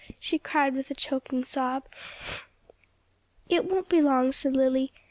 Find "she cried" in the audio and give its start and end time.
0.19-0.73